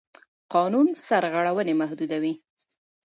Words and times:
قانون 0.53 0.87
سرغړونې 1.07 1.73
محدودوي. 1.81 2.33